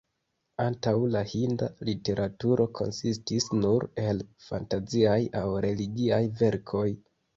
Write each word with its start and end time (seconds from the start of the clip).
Antaŭ 0.61 0.93
li 1.15 1.19
hinda 1.33 1.67
literaturo 1.89 2.67
konsistis 2.79 3.47
nur 3.59 3.85
el 4.05 4.25
fantaziaj 4.47 5.19
aŭ 5.43 5.47
religiaj 5.67 6.23
verkoj. 6.41 6.87